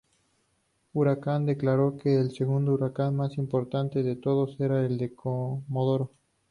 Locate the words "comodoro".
5.13-6.09